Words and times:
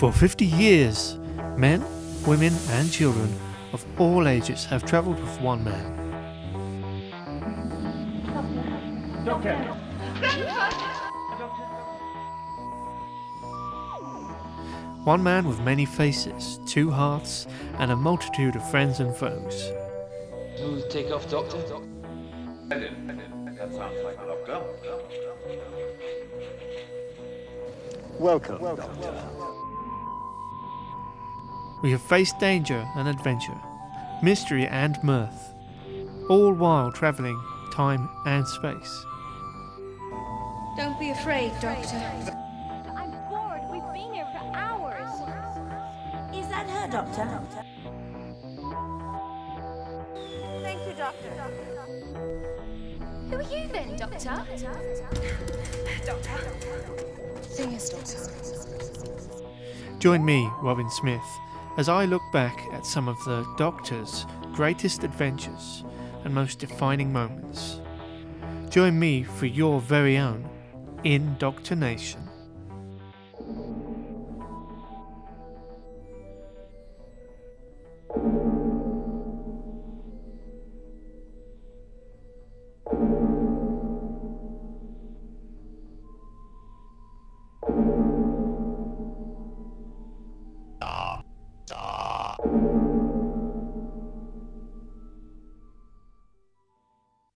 For 0.00 0.10
50 0.10 0.46
years, 0.46 1.18
men, 1.58 1.84
women, 2.26 2.54
and 2.70 2.90
children 2.90 3.38
of 3.74 3.84
all 4.00 4.28
ages 4.28 4.64
have 4.64 4.82
travelled 4.86 5.20
with 5.20 5.40
one 5.42 5.62
man. 5.62 5.98
One 15.04 15.22
man 15.22 15.46
with 15.46 15.60
many 15.60 15.84
faces, 15.84 16.60
two 16.64 16.90
hearts, 16.90 17.46
and 17.78 17.90
a 17.90 17.96
multitude 17.96 18.56
of 18.56 18.70
friends 18.70 19.00
and 19.00 19.14
foes. 19.14 19.70
Smooth 20.56 20.88
take 20.88 21.10
off, 21.10 21.28
Doctor. 21.28 21.58
That 22.68 23.70
sounds 23.70 24.02
like 24.02 24.16
a 24.18 24.26
doctor. 24.26 24.62
Welcome, 28.18 28.62
Doctor. 28.62 29.49
We 31.82 31.90
have 31.92 32.02
faced 32.02 32.38
danger 32.38 32.86
and 32.94 33.08
adventure, 33.08 33.58
mystery 34.22 34.66
and 34.66 35.02
mirth, 35.02 35.54
all 36.28 36.52
while 36.52 36.92
travelling 36.92 37.40
time 37.72 38.06
and 38.26 38.46
space. 38.46 39.06
Don't 40.76 40.98
be 40.98 41.08
afraid, 41.10 41.52
Doctor. 41.62 41.96
I'm 42.94 43.12
bored. 43.30 43.62
We've 43.72 43.82
been 43.94 44.12
here 44.12 44.26
for 44.26 44.54
hours. 44.54 45.08
Is 46.34 46.48
that 46.48 46.68
her, 46.68 46.86
Doctor? 46.88 47.40
Thank 50.62 50.86
you, 50.86 50.92
Doctor. 50.94 51.30
Who 53.30 53.36
are 53.36 53.42
you 53.42 53.68
then, 53.68 53.96
Doctor? 53.96 54.44
Singers, 57.48 57.88
Doctor. 57.88 58.18
Join 59.98 60.24
me, 60.24 60.50
Robin 60.62 60.90
Smith, 60.90 61.20
as 61.76 61.88
I 61.88 62.04
look 62.04 62.22
back 62.32 62.66
at 62.72 62.86
some 62.86 63.08
of 63.08 63.22
the 63.24 63.46
Doctor's 63.56 64.26
greatest 64.52 65.04
adventures 65.04 65.84
and 66.24 66.34
most 66.34 66.58
defining 66.58 67.12
moments. 67.12 67.80
Join 68.68 68.98
me 68.98 69.22
for 69.22 69.46
your 69.46 69.80
very 69.80 70.18
own 70.18 70.48
In 71.04 71.36
Doctor 71.38 71.74
Nation. 71.74 72.29